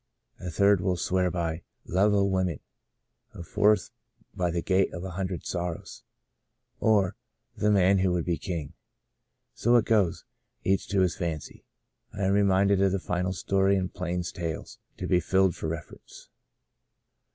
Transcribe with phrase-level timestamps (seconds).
[0.39, 2.59] A third will swear by" Love O' Women,"
[3.35, 3.91] a fourth
[4.33, 6.01] by" The Gate of a Hundred Sorrows,"
[6.79, 7.15] or,"
[7.55, 8.73] The Man Who Would Be King."
[9.53, 10.25] So it goes—
[10.63, 11.65] each to his fancy.
[12.13, 16.29] I am reminded of the final story in" Plain Tales— To Be Filed for Reference."